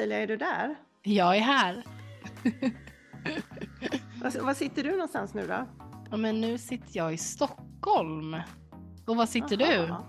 [0.00, 0.74] Ottilia, är du där?
[1.02, 1.84] jag är här.
[4.22, 5.66] Var, var sitter du någonstans nu då?
[6.10, 8.36] Ja, men nu sitter jag i Stockholm.
[9.06, 9.64] Och var sitter du?
[9.64, 10.02] Jaha.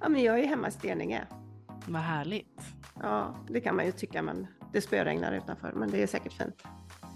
[0.00, 1.26] Ja, men jag är hemma i Steninge.
[1.86, 2.60] Vad härligt.
[3.02, 6.62] Ja, det kan man ju tycka, men det spöregnar utanför, men det är säkert fint.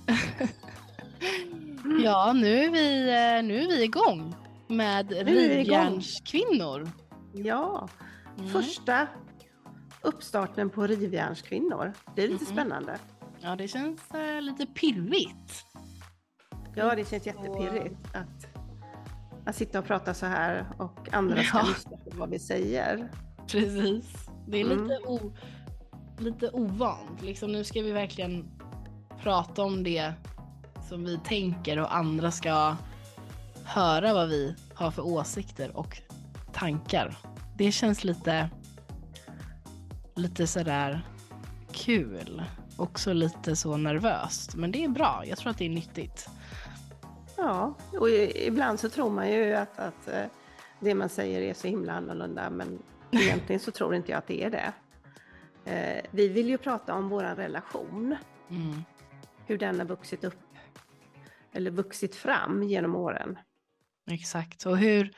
[2.05, 4.35] Ja, nu är vi, eh, nu är vi igång
[4.69, 5.13] med.
[5.13, 6.89] Rivjärnskvinnor.
[7.33, 7.89] Ja,
[8.39, 8.51] Mm.
[8.51, 9.07] första
[10.03, 11.93] uppstarten på Rivjärnskvinnor.
[12.17, 12.53] Det är lite Mhm.
[12.53, 12.99] spännande.
[13.41, 15.65] Ja, det känns eh, lite pirrigt.
[16.75, 18.47] Ja, det känns jättepirrigt att,
[19.47, 21.65] att sitta och prata så här och andra ska Ja.
[21.69, 23.11] lyssna på vad vi säger.
[23.49, 24.29] Precis.
[24.49, 24.83] Det är Mm.
[24.83, 25.33] lite, o,
[26.19, 27.23] lite ovant.
[27.23, 28.51] Liksom, nu ska vi verkligen
[29.23, 30.13] prata om det
[30.89, 32.77] som vi tänker och andra ska
[33.65, 35.99] höra vad vi har för åsikter och
[36.53, 37.17] tankar.
[37.57, 38.51] Det känns lite,
[40.15, 41.01] lite sådär
[41.73, 42.43] kul.
[42.77, 44.55] Också lite så nervöst.
[44.55, 45.23] Men det är bra.
[45.27, 46.29] Jag tror att det är nyttigt.
[47.37, 50.25] Ja, och ibland så tror man ju att, att eh,
[50.81, 54.45] det man säger är så himla annorlunda, men egentligen så tror inte jag att det
[54.45, 54.73] är det.
[55.73, 58.17] Eh, Vi vill ju prata om vår relation,
[58.51, 58.83] Mm.
[59.47, 60.39] hur den har vuxit upp
[61.53, 63.39] eller vuxit fram genom åren.
[64.11, 64.67] Exakt.
[64.67, 65.13] Och hur,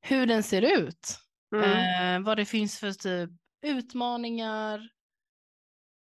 [0.00, 1.18] hur den ser ut.
[1.54, 2.16] Mm.
[2.16, 3.30] Eh, vad det finns för typ
[3.62, 4.88] utmaningar.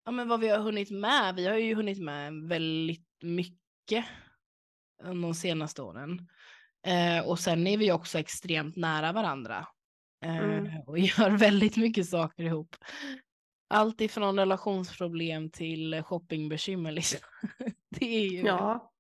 [0.04, 1.34] Ja, men vad vi har hunnit med.
[1.34, 4.04] Vi har ju hunnit med väldigt mycket
[5.02, 6.28] under de senaste åren.
[6.86, 9.66] Eh, och sen är vi också extremt nära varandra.
[10.24, 10.80] Eh, Mm.
[10.86, 12.76] Och gör väldigt mycket saker ihop.
[13.70, 16.92] Allt ifrån relationsproblem till shoppingbekymmer.
[16.92, 17.20] Liksom.
[17.90, 18.92] Det är ju Ja,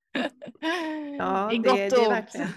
[1.18, 2.48] ja det, gott det och är verkligen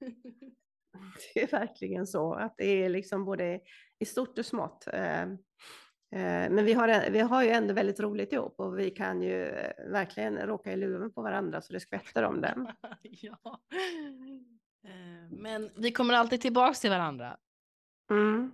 [1.34, 3.60] det är verkligen så att det är liksom både
[3.98, 4.86] i stort och smått.
[4.92, 9.22] Eh, eh, Men vi har, vi har ju ändå väldigt roligt ihop och vi kan
[9.22, 12.68] ju eh, verkligen råka i luven på varandra så det skvätter om den.
[13.02, 13.60] ja.
[14.84, 17.36] Eh, Men vi kommer alltid tillbaks till varandra.
[18.10, 18.52] Mm.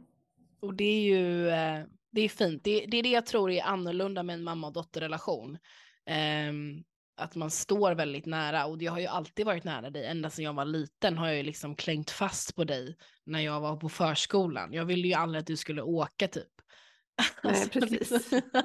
[0.61, 1.85] Och det är ju eh,
[2.15, 2.65] det är fint.
[2.65, 5.59] Det, det är det jag tror är annorlunda med en mamma och dotterrelation.
[6.07, 6.85] Ehm,
[7.17, 10.07] att man står väldigt nära och jag har ju alltid varit nära dig.
[10.07, 13.61] Ända sedan jag var liten har jag ju liksom klängt fast på dig när jag
[13.61, 14.73] var på förskolan.
[14.73, 16.49] Jag ville ju aldrig att du skulle åka typ.
[17.43, 17.91] Nej, precis.
[18.11, 18.41] liksom-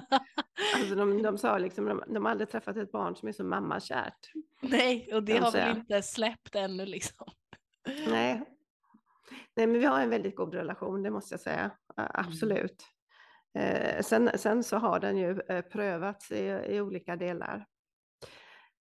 [0.75, 3.43] Alltså de, de sa liksom, de, de har aldrig träffat ett barn som är så
[3.43, 4.31] mammakärt.
[4.61, 7.27] Nej, och det har väl inte släppt ännu liksom.
[8.07, 8.43] Nej.
[9.55, 11.71] Nej, men vi har en väldigt god relation, det måste jag säga.
[11.95, 12.83] A- Absolut.
[13.59, 17.65] Eh, sen, sen så har den ju eh, prövats i, i olika delar.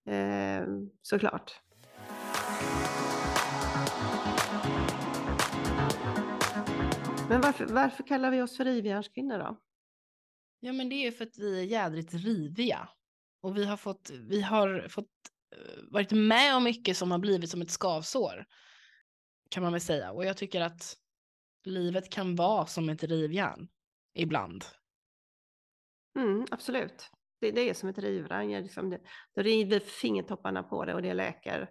[0.09, 0.67] Eh,
[1.03, 1.61] såklart.
[7.29, 9.61] Men varför, varför kallar vi oss för rivjärnskvinnor då?
[10.61, 12.89] Ja, men det är för att vi är jädrigt riviga.
[13.41, 15.11] Och vi har fått, vi har fått
[15.57, 18.47] eh, varit med om mycket som har blivit som ett skavsår.
[19.51, 20.13] Kan man väl säga.
[20.13, 20.97] Och jag tycker att
[21.65, 23.69] livet kan vara som ett rivjärn.
[24.15, 24.65] Ibland.
[26.19, 27.11] Mm, absolut.
[27.41, 28.51] Det, det är som ett rivrang.
[28.51, 29.01] ja, Liksom det,
[29.35, 31.71] du river fingertopparna på det och det läker.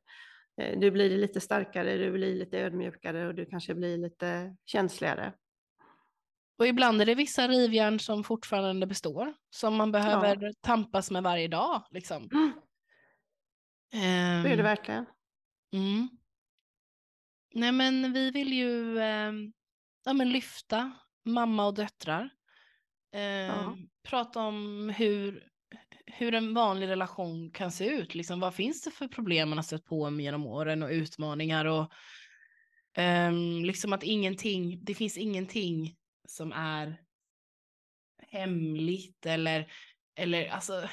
[0.61, 5.33] Eh, Du blir lite starkare, du blir lite ödmjukare och du kanske blir lite känsligare.
[6.59, 9.33] Och ibland är det vissa rivjärn som fortfarande består.
[9.49, 11.83] Som man behöver tampas med varje dag.
[11.91, 12.29] Liksom.
[12.33, 12.51] Mm,
[13.91, 15.05] Det är det Ehm, verkligen.
[15.73, 16.09] Mm.
[17.53, 19.31] Nej men vi vill ju eh,
[20.05, 20.91] ja, men lyfta
[21.25, 22.29] mamma och döttrar.
[23.13, 23.77] Eh, Ja.
[24.03, 25.49] Prata om hur,
[26.05, 28.15] hur en vanlig relation kan se ut.
[28.15, 31.91] Liksom, vad finns det för problem man har stött på genom åren och utmaningar och
[32.97, 35.95] um, liksom att ingenting, det finns ingenting
[36.27, 37.01] som är
[38.17, 39.71] hemligt eller,
[40.15, 40.89] eller alltså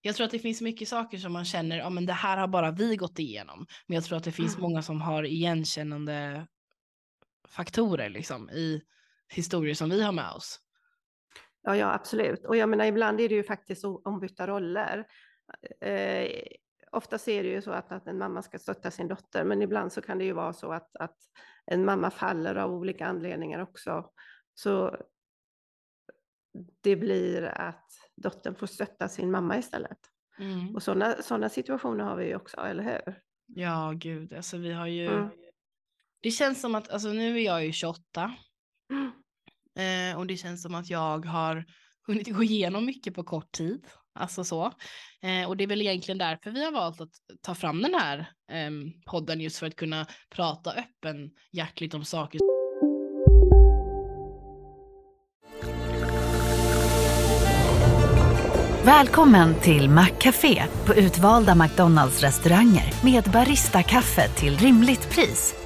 [0.00, 2.48] jag tror att det finns mycket saker som man känner, ja men det här har
[2.48, 3.66] bara vi gått igenom.
[3.86, 4.62] Men jag tror att det finns mm.
[4.62, 6.46] många som har igenkännande
[7.48, 8.82] faktorer liksom i
[9.28, 10.60] historier som vi har med oss.
[11.66, 12.44] Ja, ja absolut.
[12.44, 15.06] Och jag menar ibland är det ju faktiskt ombytta roller.
[15.80, 16.28] Eh,
[16.92, 19.92] oftast är det ju så att, att en mamma ska stötta sin dotter, men ibland
[19.92, 21.16] så kan det ju vara så att, att
[21.66, 24.10] en mamma faller av olika anledningar också.
[24.54, 24.96] Så
[26.82, 29.98] det blir att dottern får stötta sin mamma istället.
[30.38, 30.74] Mm.
[30.74, 33.20] Och sådana såna situationer har vi ju också, eller hur?
[33.46, 35.06] Ja, gud, alltså vi har ju...
[35.06, 35.28] Mm.
[36.20, 38.36] Det känns som att, alltså nu är jag ju 28.
[38.90, 39.12] Mm.
[39.76, 41.64] Eh, och det känns som att jag har
[42.06, 43.86] hunnit gå igenom mycket på kort tid.
[44.14, 44.72] Alltså så.
[45.22, 48.18] Eh, och det är väl egentligen därför vi har valt att ta fram den här
[48.52, 48.70] eh,
[49.06, 52.40] podden, just för att kunna prata öppen hjärtligt om saker
[58.86, 65.65] Välkommen till Maccafé på utvalda McDonalds restauranger med Baristakaffe till rimligt pris.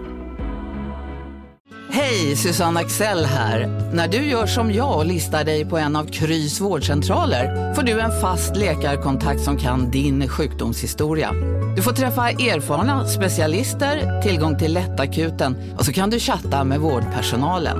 [1.93, 3.67] Hej, Susanne Axel här.
[3.93, 7.99] När du gör som jag och listar dig på en av Krys vårdcentraler får du
[7.99, 11.31] en fast läkarkontakt som kan din sjukdomshistoria.
[11.75, 17.77] Du får träffa erfarna specialister, tillgång till lättakuten och så kan du chatta med vårdpersonalen.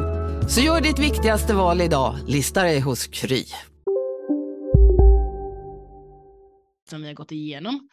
[0.49, 3.45] Så gör ditt viktigaste val idag, lista dig hos Kry.
[6.89, 7.89] Som vi har gått igenom.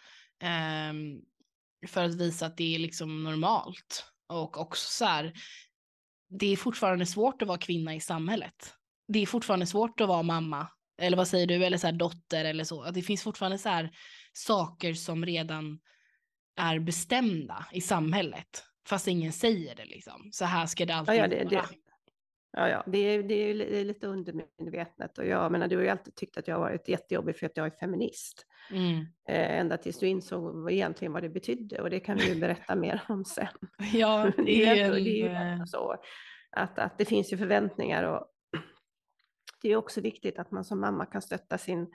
[0.91, 1.20] Um
[1.87, 4.05] för att visa att det är liksom normalt.
[4.29, 5.32] Och också så här,
[6.29, 8.75] det är fortfarande svårt att vara kvinna i samhället.
[9.09, 10.69] Det är fortfarande svårt att vara mamma,
[11.01, 12.91] eller vad säger du, eller så här, dotter eller så.
[12.91, 13.91] Det finns fortfarande så här,
[14.33, 15.79] saker som redan
[16.57, 20.29] är bestämda i samhället, fast ingen säger det liksom.
[20.33, 21.63] Så här ska det alltid ja, ja, det, vara.
[21.63, 21.69] Det,
[22.58, 26.14] Ja, ja, det är, det är lite undermedvetet och jag menar, du har ju alltid
[26.14, 28.46] tyckt att jag har varit jättejobbig för att jag är feminist.
[28.70, 28.99] Mm.
[29.28, 32.75] Eh, ända tills du insåg egentligen vad det betydde och det kan vi ju berätta
[32.76, 33.46] mer om sen.
[33.93, 35.96] Ja, det är, är, det är ju så
[36.50, 38.26] att, att det finns ju förväntningar och
[39.62, 41.94] det är också viktigt att man som mamma kan stötta sin,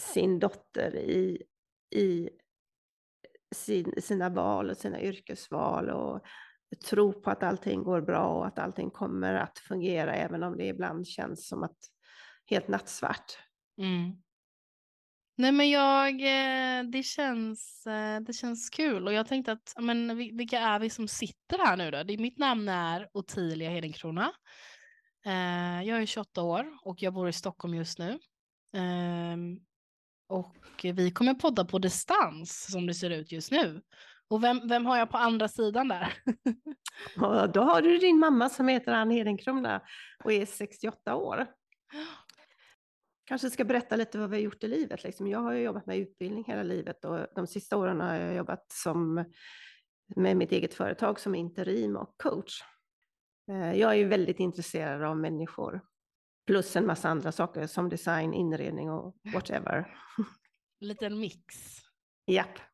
[0.00, 1.42] sin dotter i,
[1.96, 2.30] i
[3.54, 6.26] sin, sina val och sina yrkesval och
[6.76, 10.66] tro på att allting går bra och att allting kommer att fungera även om det
[10.66, 11.76] ibland känns som att
[12.46, 13.38] helt nattsvart.
[13.78, 14.12] Mm.
[15.36, 20.16] Nej men jag, eh, det känns, eh, det känns kul och jag tänkte att, men
[20.16, 22.02] vilka är vi som sitter här nu då?
[22.02, 24.32] Det, mitt namn är Ottilia Hedenkrona.
[25.26, 28.18] Eh, jag är 28 år och jag bor i Stockholm just nu.
[28.76, 29.58] Ehm,
[30.28, 33.82] och vi kommer podda på distans som det ser ut just nu.
[34.28, 36.12] Och vem, vem har jag på andra sidan där?
[37.16, 39.80] Och då har du din mamma som heter Ann Hedenkrona
[40.24, 41.46] och är 68 år.
[43.24, 45.04] Kanske ska berätta lite vad vi har gjort i livet.
[45.04, 45.26] Liksom.
[45.26, 49.24] Jag har jobbat med utbildning hela livet och de sista åren har jag jobbat som,
[50.16, 52.62] med mitt eget företag som interim och coach.
[53.50, 55.80] Eh, jag är väldigt intresserad av människor,
[56.46, 59.96] plus en massa andra saker som design, inredning och whatever.
[60.80, 61.54] Liten mix.
[62.26, 62.67] Japp.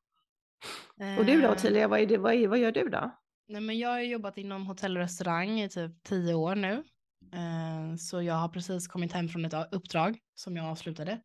[1.18, 1.52] Och du då eh.
[1.52, 3.10] Ottilia, vad, är vad, vad gör du då?
[3.48, 6.84] Nej, men jag har jobbat inom hotell och restaurang i typ tio år nu.
[7.32, 11.20] Eh, så jag har precis kommit hem från ett uppdrag som jag avslutade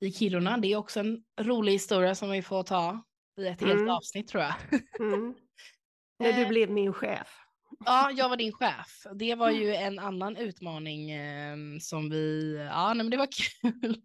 [0.00, 0.58] i Kiruna.
[0.58, 3.04] Det är också en rolig historia som vi får ta
[3.38, 3.90] i ett helt mm.
[3.90, 4.54] avsnitt tror jag.
[5.00, 5.34] Mm.
[6.18, 6.48] När du eh.
[6.48, 7.36] blev min chef.
[7.84, 9.06] Ja, jag var din chef.
[9.14, 14.02] Det var ju en annan utmaning eh, som vi, ja nej, men det var kul.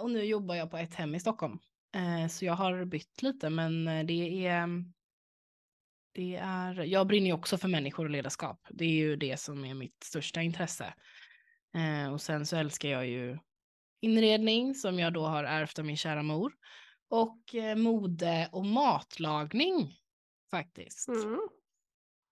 [0.00, 1.58] och nu jobbar jag på ett hem i Stockholm.
[1.96, 4.68] Eh, så jag har bytt lite, men eh, det är,
[6.12, 8.66] det är, jag brinner ju också för människor och ledarskap.
[8.70, 10.94] Det är ju det som är mitt största intresse.
[11.74, 13.38] Eh, och sen så älskar jag ju
[14.00, 16.52] inredning som jag då har ärvt av min kära mor.
[17.08, 19.94] Och mode och matlagning
[20.50, 21.08] faktiskt.
[21.08, 21.40] Mm.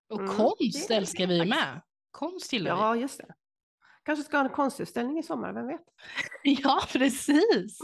[0.08, 0.36] Och mm.
[0.36, 1.80] konst älskar vi med.
[2.10, 2.80] Konst gillar vi.
[2.80, 3.34] Ja, just det.
[4.02, 5.84] Kanske ska ha en konstutställning i sommar, vem vet?
[6.42, 7.78] ja, precis.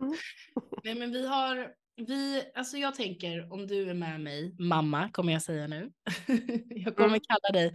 [0.00, 0.14] Mm.
[0.84, 5.32] Nej, men vi har, vi, alltså jag tänker om du är med mig, mamma kommer
[5.32, 5.92] jag säga nu.
[6.68, 7.20] jag kommer Mm.
[7.20, 7.74] kalla dig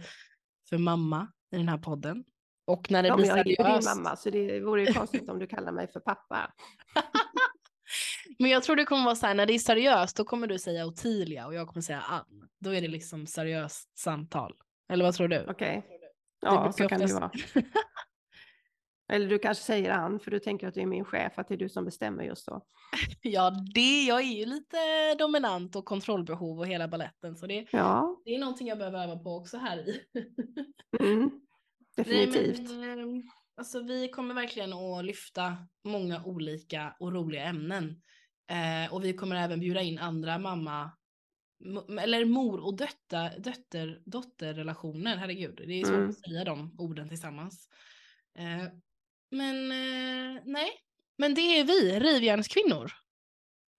[0.68, 2.24] för mamma i den här podden.
[2.66, 3.96] Och när det Ja, blir men jag är ju din seriöst.
[3.96, 6.52] mamma så det vore ju konstigt om du kallar mig för pappa.
[8.38, 10.58] Men jag tror det kommer vara så här, när det är seriöst då kommer du
[10.58, 12.48] säga Ottilia och jag kommer säga Ann.
[12.60, 14.54] Då är det liksom seriöst samtal.
[14.88, 15.46] Eller vad tror du?
[15.48, 15.86] Okej.
[15.88, 17.30] Det Ja, så kan det vara.
[19.12, 21.54] Eller du kanske säger Ann, för du tänker att du är min chef, att det
[21.54, 22.66] är du som bestämmer just då.
[23.22, 24.76] Ja, det, jag är ju lite
[25.18, 29.18] dominant och kontrollbehov och hela balletten så det, Ja, det är någonting jag behöver öva
[29.18, 30.00] på också här i.
[31.00, 31.30] mm,
[31.96, 32.70] Nej, definitivt.
[32.70, 33.22] men, eh,
[33.56, 38.02] alltså, vi kommer verkligen att lyfta många olika och roliga ämnen.
[38.50, 40.90] Eh, och vi kommer även bjuda in andra mamma,
[42.00, 45.16] eller mor och dötta, dötter, dotterrelationer.
[45.16, 46.08] Herregud, det är svårt Mm.
[46.10, 47.68] att säga de orden tillsammans.
[48.38, 48.64] Eh,
[49.34, 50.70] men eh, nej,
[51.18, 52.92] men det är vi, rivjärnskvinnor.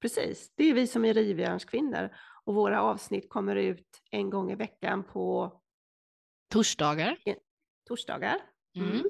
[0.01, 2.09] Precis, det är vi som är rivjärnskvinnor.
[2.43, 5.53] Och våra avsnitt kommer ut en gång i veckan på
[6.49, 7.17] Torsdagar.
[7.87, 8.41] torsdagar.
[8.75, 9.01] Mm.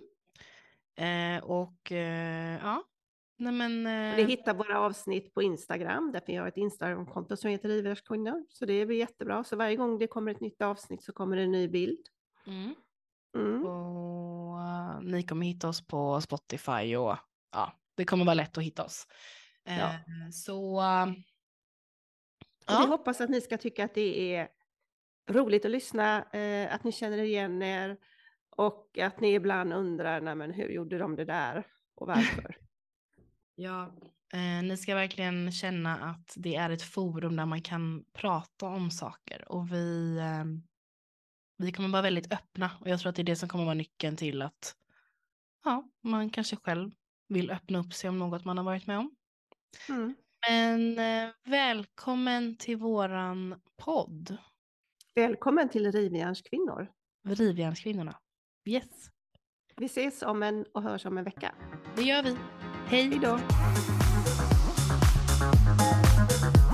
[0.98, 1.38] Mm.
[1.38, 2.84] Eh, och eh, ja,
[3.38, 3.88] nej men.
[3.88, 8.46] Eh, hittar våra avsnitt på Instagram, där vi har ett Instagramkonto som heter Rivjärnskvinnor.
[8.50, 9.44] Så det är jättebra.
[9.44, 12.08] Så varje gång det kommer ett nytt avsnitt så kommer det en ny bild.
[12.48, 12.75] mm.
[13.36, 13.66] Mm.
[13.66, 14.14] Och
[15.04, 17.18] ni kommer hitta oss på Spotify och
[17.52, 19.08] ja, det kommer vara lätt att hitta oss.
[19.66, 20.00] Eh, Ja.
[20.32, 21.06] Så eh,
[22.68, 24.50] Och Vi ja, hoppas att ni ska tycka att det är
[25.30, 27.98] roligt att lyssna, eh, att ni känner igen er
[28.50, 32.58] och att ni ibland undrar, nej men hur gjorde de det där och varför?
[33.56, 33.96] ja
[34.34, 38.92] eh, ni ska verkligen känna att det är ett forum där man kan prata om
[38.92, 40.46] saker och vi, eh,
[41.58, 43.74] vi kommer vara väldigt öppna och jag tror att det är det som kommer vara
[43.74, 44.75] nyckeln till att
[45.65, 46.91] ja, man kanske själv
[47.27, 49.15] vill öppna upp sig om något man har varit med om.
[49.89, 50.15] Mm.
[50.50, 54.38] Men eh, välkommen till våran podd,
[55.15, 56.91] Välkommen till Rivjärnskvinnor.
[57.27, 58.17] Rivjärnskvinnorna.
[58.65, 59.10] Yes,
[59.75, 61.55] Vi ses om en och hörs om en vecka.
[61.95, 62.38] det gör vi.
[62.88, 63.10] Hej!
[63.10, 63.39] Hej då!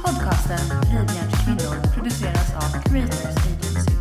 [0.04, 4.01] Podcasten Rivjärnskvinnor produceras av Creators Agency.